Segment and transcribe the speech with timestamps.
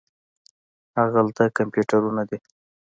[0.95, 2.37] هاغلته کمپیوټرونه دي.